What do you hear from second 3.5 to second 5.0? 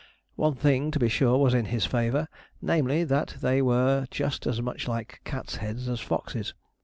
were just as much